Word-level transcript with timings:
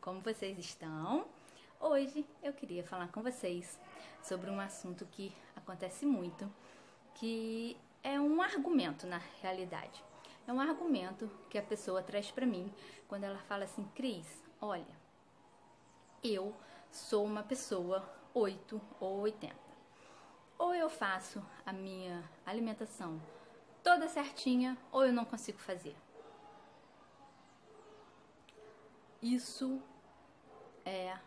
como 0.00 0.20
vocês 0.20 0.56
estão? 0.60 1.26
Hoje 1.80 2.24
eu 2.40 2.52
queria 2.52 2.84
falar 2.84 3.10
com 3.10 3.20
vocês 3.20 3.76
sobre 4.22 4.48
um 4.48 4.60
assunto 4.60 5.04
que 5.06 5.34
acontece 5.56 6.06
muito, 6.06 6.48
que 7.16 7.76
é 8.00 8.20
um 8.20 8.40
argumento 8.40 9.08
na 9.08 9.20
realidade. 9.42 10.04
É 10.46 10.52
um 10.52 10.60
argumento 10.60 11.28
que 11.50 11.58
a 11.58 11.62
pessoa 11.62 12.00
traz 12.00 12.30
para 12.30 12.46
mim 12.46 12.72
quando 13.08 13.24
ela 13.24 13.40
fala 13.40 13.64
assim: 13.64 13.84
Cris, 13.92 14.40
olha, 14.60 14.96
eu 16.22 16.54
sou 16.88 17.24
uma 17.24 17.42
pessoa 17.42 18.08
8 18.32 18.80
ou 19.00 19.22
80. 19.22 19.52
Ou 20.58 20.72
eu 20.76 20.88
faço 20.88 21.44
a 21.66 21.72
minha 21.72 22.22
alimentação 22.46 23.20
toda 23.82 24.06
certinha, 24.06 24.78
ou 24.92 25.04
eu 25.04 25.12
não 25.12 25.24
consigo 25.24 25.58
fazer. 25.58 25.96
Isso 29.22 29.82
é 30.84 31.18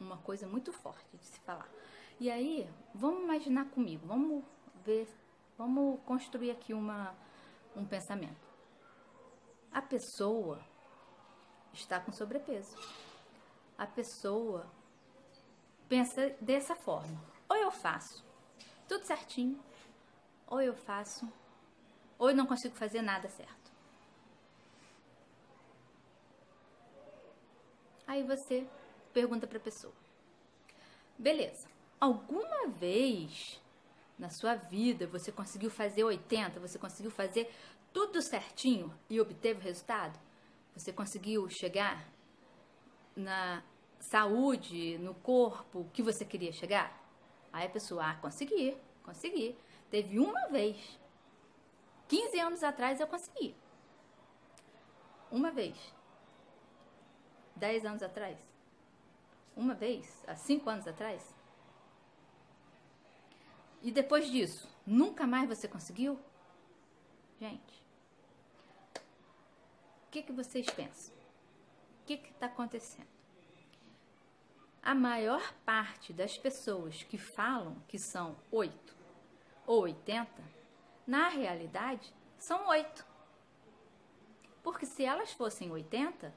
uma 0.00 0.18
coisa 0.18 0.46
muito 0.46 0.72
forte 0.72 1.16
de 1.16 1.24
se 1.24 1.40
falar. 1.40 1.68
E 2.18 2.30
aí, 2.30 2.68
vamos 2.94 3.22
imaginar 3.22 3.66
comigo, 3.66 4.06
vamos 4.06 4.44
ver, 4.84 5.08
vamos 5.56 6.00
construir 6.04 6.50
aqui 6.50 6.74
uma, 6.74 7.14
um 7.76 7.84
pensamento. 7.84 8.46
A 9.70 9.82
pessoa 9.82 10.60
está 11.72 12.00
com 12.00 12.10
sobrepeso. 12.12 12.76
A 13.78 13.86
pessoa 13.86 14.66
pensa 15.88 16.30
dessa 16.40 16.74
forma: 16.74 17.22
ou 17.48 17.56
eu 17.56 17.70
faço 17.70 18.24
tudo 18.88 19.04
certinho, 19.04 19.62
ou 20.46 20.60
eu 20.60 20.74
faço, 20.74 21.30
ou 22.18 22.30
eu 22.30 22.36
não 22.36 22.46
consigo 22.46 22.74
fazer 22.74 23.02
nada 23.02 23.28
certo. 23.28 23.65
Aí 28.06 28.22
você 28.22 28.66
pergunta 29.12 29.46
para 29.46 29.58
a 29.58 29.60
pessoa: 29.60 29.92
beleza, 31.18 31.68
alguma 32.00 32.68
vez 32.68 33.60
na 34.18 34.30
sua 34.30 34.54
vida 34.54 35.06
você 35.06 35.32
conseguiu 35.32 35.70
fazer 35.70 36.04
80, 36.04 36.60
você 36.60 36.78
conseguiu 36.78 37.10
fazer 37.10 37.52
tudo 37.92 38.22
certinho 38.22 38.92
e 39.10 39.20
obteve 39.20 39.60
o 39.60 39.62
resultado? 39.62 40.18
Você 40.74 40.92
conseguiu 40.92 41.48
chegar 41.48 42.06
na 43.16 43.62
saúde, 43.98 44.98
no 44.98 45.14
corpo 45.14 45.88
que 45.92 46.02
você 46.02 46.24
queria 46.24 46.52
chegar? 46.52 47.02
Aí 47.52 47.66
a 47.66 47.70
pessoa, 47.70 48.10
ah, 48.10 48.14
consegui, 48.16 48.76
consegui. 49.02 49.56
Teve 49.90 50.18
uma 50.18 50.48
vez. 50.48 50.76
15 52.08 52.38
anos 52.38 52.62
atrás 52.62 53.00
eu 53.00 53.06
consegui. 53.06 53.56
Uma 55.30 55.50
vez. 55.50 55.95
10 57.56 57.84
anos 57.86 58.02
atrás? 58.02 58.38
Uma 59.56 59.74
vez? 59.74 60.22
Há 60.26 60.36
5 60.36 60.68
anos 60.68 60.86
atrás? 60.86 61.34
E 63.82 63.90
depois 63.90 64.30
disso, 64.30 64.68
nunca 64.86 65.26
mais 65.26 65.48
você 65.48 65.66
conseguiu? 65.66 66.18
Gente, 67.40 67.84
o 70.06 70.10
que, 70.10 70.22
que 70.22 70.32
vocês 70.32 70.66
pensam? 70.70 71.14
O 72.02 72.06
que 72.06 72.14
está 72.14 72.46
acontecendo? 72.46 73.08
A 74.82 74.94
maior 74.94 75.52
parte 75.64 76.12
das 76.12 76.38
pessoas 76.38 77.02
que 77.02 77.18
falam 77.18 77.76
que 77.88 77.98
são 77.98 78.36
8 78.50 78.96
ou 79.66 79.82
80, 79.82 80.30
na 81.06 81.28
realidade, 81.28 82.14
são 82.38 82.68
8. 82.68 83.04
Porque 84.62 84.86
se 84.86 85.04
elas 85.04 85.32
fossem 85.32 85.70
80, 85.70 86.32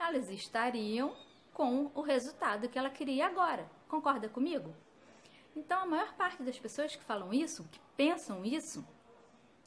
elas 0.00 0.30
estariam 0.30 1.14
com 1.52 1.90
o 1.94 2.00
resultado 2.00 2.68
que 2.68 2.78
ela 2.78 2.90
queria 2.90 3.26
agora. 3.26 3.70
Concorda 3.86 4.28
comigo? 4.28 4.74
Então, 5.54 5.82
a 5.82 5.86
maior 5.86 6.14
parte 6.14 6.42
das 6.42 6.58
pessoas 6.58 6.96
que 6.96 7.04
falam 7.04 7.32
isso, 7.34 7.64
que 7.70 7.78
pensam 7.96 8.44
isso, 8.44 8.86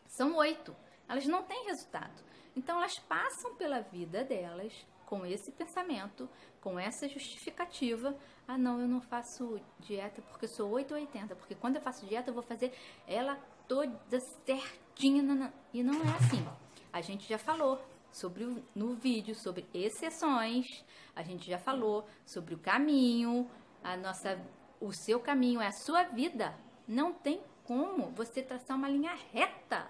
são 0.07 0.35
oito. 0.37 0.75
Elas 1.07 1.25
não 1.25 1.43
têm 1.43 1.65
resultado. 1.65 2.23
Então, 2.55 2.77
elas 2.77 2.97
passam 2.99 3.55
pela 3.55 3.81
vida 3.81 4.23
delas 4.23 4.73
com 5.05 5.25
esse 5.25 5.51
pensamento, 5.51 6.27
com 6.61 6.79
essa 6.79 7.07
justificativa. 7.07 8.17
Ah, 8.47 8.57
não, 8.57 8.81
eu 8.81 8.87
não 8.87 9.01
faço 9.01 9.59
dieta 9.79 10.21
porque 10.23 10.47
sou 10.47 10.71
8 10.71 10.93
ou 10.93 10.99
80, 10.99 11.35
porque 11.35 11.53
quando 11.53 11.75
eu 11.75 11.81
faço 11.81 12.05
dieta 12.05 12.29
eu 12.29 12.33
vou 12.33 12.43
fazer 12.43 12.73
ela 13.07 13.37
toda 13.67 14.19
certinha. 14.45 15.53
E 15.73 15.83
não 15.83 15.95
é 15.95 16.15
assim. 16.15 16.43
A 16.91 17.01
gente 17.01 17.27
já 17.27 17.37
falou 17.37 17.79
sobre 18.13 18.45
o, 18.45 18.63
no 18.73 18.95
vídeo 18.95 19.35
sobre 19.35 19.67
exceções, 19.73 20.85
a 21.15 21.23
gente 21.23 21.49
já 21.49 21.57
falou 21.57 22.07
sobre 22.25 22.53
o 22.53 22.59
caminho, 22.59 23.49
a 23.83 23.97
nossa 23.97 24.39
o 24.79 24.91
seu 24.91 25.19
caminho 25.19 25.61
é 25.61 25.67
a 25.67 25.71
sua 25.71 26.03
vida. 26.03 26.57
Não 26.87 27.13
tem 27.13 27.41
como 27.63 28.11
você 28.11 28.43
traçar 28.43 28.77
uma 28.77 28.89
linha 28.89 29.13
reta. 29.31 29.89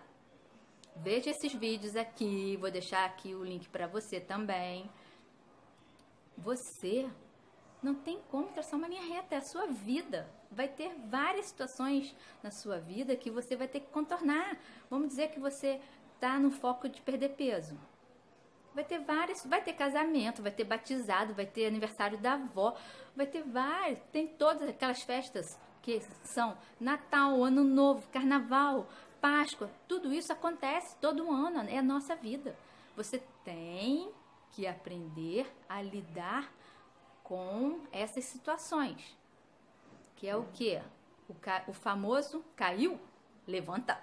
Veja 0.95 1.31
esses 1.31 1.53
vídeos 1.53 1.95
aqui, 1.95 2.55
vou 2.57 2.69
deixar 2.69 3.03
aqui 3.05 3.33
o 3.33 3.43
link 3.43 3.67
para 3.69 3.87
você 3.87 4.19
também. 4.19 4.89
Você 6.37 7.09
não 7.81 7.95
tem 7.95 8.21
como 8.29 8.49
traçar 8.49 8.77
uma 8.77 8.87
linha 8.87 9.01
reta, 9.01 9.35
é 9.35 9.37
a 9.39 9.41
sua 9.41 9.65
vida. 9.65 10.29
Vai 10.51 10.67
ter 10.67 10.93
várias 11.07 11.47
situações 11.47 12.15
na 12.43 12.51
sua 12.51 12.79
vida 12.79 13.15
que 13.15 13.31
você 13.31 13.55
vai 13.55 13.67
ter 13.67 13.79
que 13.79 13.87
contornar. 13.87 14.57
Vamos 14.89 15.07
dizer 15.07 15.31
que 15.31 15.39
você 15.39 15.81
está 16.13 16.39
no 16.39 16.51
foco 16.51 16.87
de 16.87 17.01
perder 17.01 17.29
peso. 17.29 17.75
Vai 18.73 18.83
ter 18.83 18.99
várias, 18.99 19.45
vai 19.45 19.61
ter 19.61 19.73
casamento, 19.73 20.41
vai 20.41 20.51
ter 20.51 20.63
batizado, 20.63 21.33
vai 21.33 21.45
ter 21.45 21.67
aniversário 21.67 22.17
da 22.17 22.33
avó, 22.33 22.75
vai 23.15 23.25
ter 23.27 23.43
várias, 23.43 23.99
tem 24.11 24.27
todas 24.27 24.67
aquelas 24.67 25.03
festas 25.03 25.59
que 25.81 26.01
são 26.23 26.57
Natal, 26.79 27.43
Ano 27.43 27.63
Novo, 27.63 28.07
Carnaval, 28.09 28.87
Páscoa, 29.21 29.69
tudo 29.87 30.11
isso 30.13 30.33
acontece 30.33 30.95
todo 30.97 31.31
ano, 31.31 31.69
é 31.69 31.77
a 31.77 31.83
nossa 31.83 32.15
vida. 32.15 32.57
Você 32.95 33.23
tem 33.43 34.11
que 34.51 34.67
aprender 34.67 35.51
a 35.67 35.81
lidar 35.81 36.51
com 37.23 37.79
essas 37.91 38.25
situações. 38.25 39.17
Que 40.15 40.27
é 40.27 40.35
o 40.35 40.43
que? 40.53 40.81
O, 41.29 41.35
o 41.67 41.73
famoso 41.73 42.43
caiu, 42.55 42.99
levanta. 43.47 43.99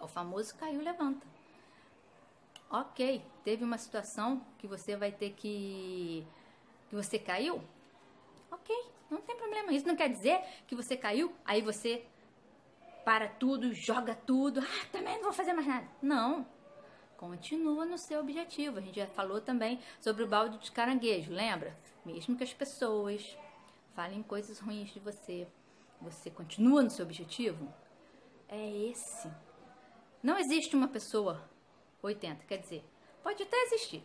O 0.00 0.06
famoso 0.06 0.54
caiu, 0.56 0.80
levanta. 0.82 1.26
Ok, 2.74 3.22
teve 3.44 3.62
uma 3.62 3.76
situação 3.76 4.42
que 4.56 4.66
você 4.66 4.96
vai 4.96 5.12
ter 5.12 5.32
que. 5.32 6.26
que 6.88 6.96
você 6.96 7.18
caiu? 7.18 7.62
Ok, 8.50 8.74
não 9.10 9.20
tem 9.20 9.36
problema. 9.36 9.74
Isso 9.74 9.86
não 9.86 9.94
quer 9.94 10.08
dizer 10.08 10.40
que 10.66 10.74
você 10.74 10.96
caiu, 10.96 11.34
aí 11.44 11.60
você 11.60 12.06
para 13.04 13.28
tudo, 13.28 13.74
joga 13.74 14.14
tudo. 14.14 14.60
Ah, 14.60 14.86
também 14.90 15.16
não 15.16 15.24
vou 15.24 15.32
fazer 15.34 15.52
mais 15.52 15.66
nada. 15.66 15.86
Não. 16.00 16.46
Continua 17.18 17.84
no 17.84 17.98
seu 17.98 18.20
objetivo. 18.20 18.78
A 18.78 18.80
gente 18.80 18.96
já 18.96 19.06
falou 19.06 19.38
também 19.38 19.78
sobre 20.00 20.22
o 20.22 20.26
balde 20.26 20.56
de 20.56 20.72
caranguejo, 20.72 21.30
lembra? 21.30 21.76
Mesmo 22.06 22.36
que 22.36 22.44
as 22.44 22.54
pessoas 22.54 23.36
falem 23.94 24.22
coisas 24.22 24.58
ruins 24.58 24.88
de 24.94 24.98
você, 24.98 25.46
você 26.00 26.30
continua 26.30 26.82
no 26.82 26.90
seu 26.90 27.04
objetivo? 27.04 27.70
É 28.48 28.70
esse. 28.88 29.30
Não 30.22 30.38
existe 30.38 30.74
uma 30.74 30.88
pessoa 30.88 31.51
80, 32.02 32.44
quer 32.46 32.58
dizer, 32.58 32.84
pode 33.22 33.42
até 33.42 33.56
existir. 33.64 34.02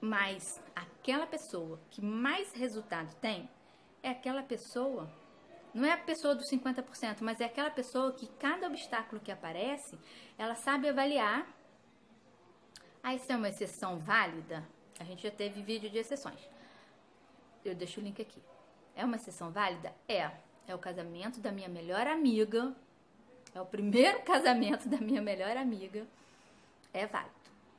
Mas 0.00 0.60
aquela 0.74 1.26
pessoa 1.26 1.80
que 1.90 2.02
mais 2.02 2.52
resultado 2.52 3.14
tem 3.20 3.48
é 4.02 4.10
aquela 4.10 4.42
pessoa, 4.42 5.10
não 5.72 5.84
é 5.84 5.92
a 5.92 5.98
pessoa 5.98 6.34
dos 6.34 6.50
50%, 6.50 7.18
mas 7.20 7.40
é 7.40 7.46
aquela 7.46 7.70
pessoa 7.70 8.12
que 8.12 8.26
cada 8.38 8.66
obstáculo 8.66 9.20
que 9.20 9.32
aparece, 9.32 9.98
ela 10.36 10.54
sabe 10.54 10.88
avaliar. 10.88 11.46
Ah, 13.02 13.14
isso 13.14 13.30
é 13.30 13.36
uma 13.36 13.48
exceção 13.48 13.98
válida? 13.98 14.66
A 14.98 15.04
gente 15.04 15.22
já 15.22 15.30
teve 15.30 15.62
vídeo 15.62 15.90
de 15.90 15.98
exceções. 15.98 16.40
Eu 17.64 17.74
deixo 17.74 18.00
o 18.00 18.02
link 18.04 18.20
aqui. 18.20 18.42
É 18.94 19.04
uma 19.04 19.16
exceção 19.16 19.50
válida? 19.50 19.94
É. 20.06 20.30
É 20.66 20.74
o 20.74 20.78
casamento 20.78 21.40
da 21.40 21.52
minha 21.52 21.68
melhor 21.68 22.06
amiga. 22.06 22.74
É 23.54 23.60
o 23.60 23.66
primeiro 23.66 24.22
casamento 24.24 24.88
da 24.88 24.98
minha 24.98 25.20
melhor 25.20 25.56
amiga 25.56 26.06
é 26.94 27.06
válido. 27.06 27.34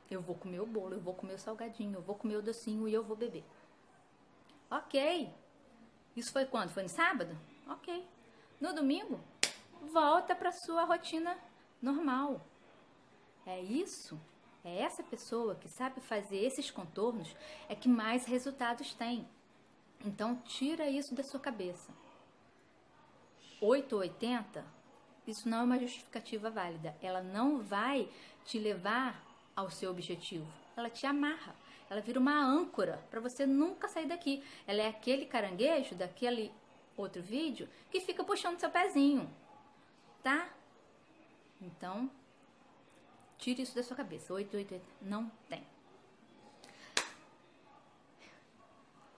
Eu 0.08 0.20
vou 0.20 0.36
comer 0.36 0.60
o 0.60 0.66
bolo, 0.66 0.94
eu 0.94 1.00
vou 1.00 1.14
comer 1.14 1.34
o 1.34 1.38
salgadinho, 1.38 1.94
eu 1.94 2.02
vou 2.02 2.14
comer 2.14 2.36
o 2.36 2.42
docinho 2.42 2.86
e 2.86 2.94
eu 2.94 3.02
vou 3.02 3.16
beber. 3.16 3.44
Ok. 4.70 5.32
Isso 6.14 6.32
foi 6.32 6.44
quando? 6.44 6.70
Foi 6.70 6.82
no 6.82 6.88
sábado? 6.88 7.36
Ok. 7.66 8.06
No 8.60 8.72
domingo, 8.72 9.18
volta 9.92 10.34
para 10.34 10.52
sua 10.52 10.84
rotina 10.84 11.36
normal. 11.82 12.40
É 13.44 13.60
isso. 13.60 14.20
É 14.64 14.82
essa 14.82 15.02
pessoa 15.02 15.54
que 15.54 15.68
sabe 15.68 16.00
fazer 16.00 16.38
esses 16.38 16.70
contornos 16.70 17.34
é 17.68 17.74
que 17.74 17.88
mais 17.88 18.26
resultados 18.26 18.94
tem. 18.94 19.28
Então 20.04 20.36
tira 20.36 20.88
isso 20.88 21.14
da 21.14 21.22
sua 21.22 21.40
cabeça. 21.40 21.92
8 23.60 23.92
ou 23.94 24.00
80 24.00 24.75
isso 25.26 25.48
não 25.48 25.58
é 25.58 25.62
uma 25.62 25.78
justificativa 25.78 26.50
válida. 26.50 26.96
Ela 27.02 27.22
não 27.22 27.60
vai 27.60 28.08
te 28.44 28.58
levar 28.58 29.24
ao 29.54 29.70
seu 29.70 29.90
objetivo. 29.90 30.46
Ela 30.76 30.90
te 30.90 31.06
amarra. 31.06 31.54
ela 31.88 32.00
vira 32.00 32.18
uma 32.18 32.38
âncora 32.38 33.02
para 33.10 33.20
você 33.20 33.46
nunca 33.46 33.88
sair 33.88 34.06
daqui. 34.06 34.42
Ela 34.66 34.82
é 34.82 34.88
aquele 34.88 35.26
caranguejo 35.26 35.94
daquele 35.94 36.52
outro 36.96 37.22
vídeo 37.22 37.68
que 37.90 38.00
fica 38.00 38.24
puxando 38.24 38.58
seu 38.58 38.70
pezinho, 38.70 39.30
tá? 40.22 40.48
Então, 41.60 42.10
tire 43.38 43.62
isso 43.62 43.74
da 43.74 43.82
sua 43.82 43.96
cabeça. 43.96 44.32
888 44.32 44.84
não 45.02 45.30
tem. 45.48 45.64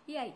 E 0.07 0.17
aí? 0.17 0.35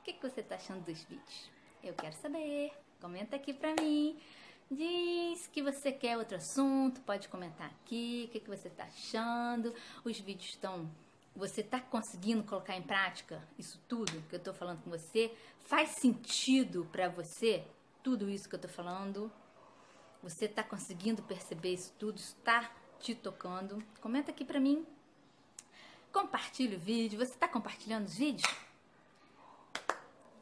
O 0.00 0.02
que, 0.04 0.12
que 0.12 0.22
você 0.22 0.42
tá 0.42 0.54
achando 0.54 0.84
dos 0.84 1.02
vídeos? 1.04 1.50
Eu 1.82 1.94
quero 1.94 2.14
saber. 2.14 2.72
Comenta 3.00 3.36
aqui 3.36 3.52
pra 3.52 3.74
mim. 3.74 4.18
Diz 4.68 5.46
que 5.46 5.62
você 5.62 5.92
quer 5.92 6.18
outro 6.18 6.36
assunto, 6.36 7.00
pode 7.02 7.28
comentar 7.28 7.68
aqui, 7.68 8.24
o 8.26 8.32
que, 8.32 8.40
que 8.40 8.48
você 8.48 8.68
tá 8.68 8.84
achando. 8.84 9.72
Os 10.04 10.18
vídeos 10.18 10.50
estão. 10.50 10.90
Você 11.36 11.62
tá 11.62 11.80
conseguindo 11.80 12.42
colocar 12.42 12.74
em 12.76 12.82
prática 12.82 13.46
isso 13.56 13.80
tudo 13.88 14.20
que 14.28 14.34
eu 14.34 14.40
tô 14.40 14.52
falando 14.52 14.82
com 14.82 14.90
você? 14.90 15.32
Faz 15.60 15.90
sentido 15.90 16.88
para 16.90 17.08
você 17.08 17.64
tudo 18.02 18.28
isso 18.28 18.48
que 18.48 18.56
eu 18.56 18.58
tô 18.58 18.68
falando? 18.68 19.30
Você 20.20 20.48
tá 20.48 20.64
conseguindo 20.64 21.22
perceber 21.22 21.74
isso 21.74 21.92
tudo? 21.96 22.18
Está 22.18 22.68
te 22.98 23.14
tocando? 23.14 23.80
Comenta 24.00 24.32
aqui 24.32 24.44
pra 24.44 24.58
mim. 24.58 24.84
Compartilhe 26.12 26.74
o 26.74 26.80
vídeo. 26.80 27.18
Você 27.18 27.36
tá 27.36 27.46
compartilhando 27.46 28.06
os 28.06 28.16
vídeos? 28.16 28.52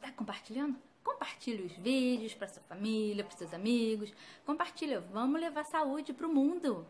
Tá 0.01 0.11
compartilhando? 0.13 0.79
Compartilhe 1.05 1.61
os 1.61 1.73
vídeos 1.73 2.33
para 2.33 2.47
sua 2.47 2.63
família, 2.63 3.23
para 3.23 3.37
seus 3.37 3.53
amigos. 3.53 4.11
Compartilha, 4.43 4.99
vamos 4.99 5.39
levar 5.39 5.63
saúde 5.65 6.11
para 6.11 6.25
o 6.25 6.33
mundo. 6.33 6.83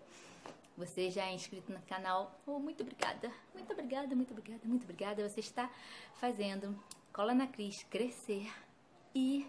Você 0.78 1.12
já 1.12 1.26
é 1.26 1.34
inscrito 1.34 1.70
no 1.74 1.82
canal? 1.82 2.40
Oh, 2.48 2.58
muito 2.58 2.82
obrigada, 2.82 3.30
muito 3.54 3.74
obrigada, 3.74 4.16
muito 4.16 4.32
obrigada, 4.32 4.62
muito 4.64 4.84
obrigada. 4.84 5.28
Você 5.28 5.42
está 5.42 5.70
fazendo 6.14 6.82
Cola 7.12 7.34
na 7.34 7.46
Cris 7.46 7.84
crescer 7.84 8.50
e 9.14 9.46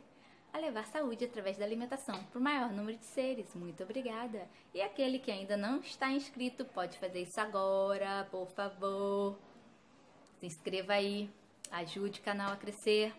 a 0.53 0.59
levar 0.59 0.85
saúde 0.87 1.25
através 1.25 1.57
da 1.57 1.65
alimentação 1.65 2.25
para 2.25 2.39
o 2.39 2.43
maior 2.43 2.73
número 2.73 2.99
de 2.99 3.05
seres. 3.05 3.55
Muito 3.55 3.85
obrigada. 3.85 4.49
E 4.75 4.83
aquele 4.83 5.21
que 5.21 5.31
ainda 5.31 5.57
não 5.57 5.79
está 5.79 6.11
inscrito, 6.11 6.65
pode 6.65 6.99
fazer 6.99 7.23
isso 7.23 7.41
agora, 7.41 8.27
por 8.33 8.49
favor. 8.51 9.39
Se 10.41 10.47
inscreva 10.47 10.95
aí, 10.95 11.31
ajude 11.71 12.19
o 12.19 12.23
canal 12.25 12.53
a 12.53 12.57
crescer. 12.57 13.15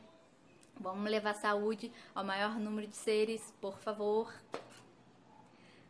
Vamos 0.79 1.09
levar 1.09 1.33
saúde 1.33 1.91
ao 2.13 2.23
maior 2.23 2.59
número 2.59 2.87
de 2.87 2.95
seres, 2.95 3.53
por 3.59 3.77
favor. 3.79 4.33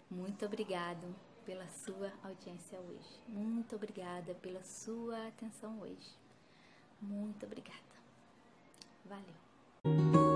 Muito 0.09 0.45
obrigado 0.45 1.13
pela 1.45 1.67
sua 1.67 2.11
audiência 2.23 2.79
hoje. 2.79 3.21
Muito 3.27 3.75
obrigada 3.75 4.33
pela 4.35 4.63
sua 4.63 5.27
atenção 5.27 5.79
hoje. 5.81 6.15
Muito 7.01 7.45
obrigada. 7.45 7.77
Valeu. 9.05 10.26